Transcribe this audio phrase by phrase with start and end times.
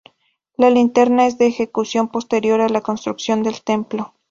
[0.57, 4.15] La linterna es de ejecución posterior a la construcción del templo.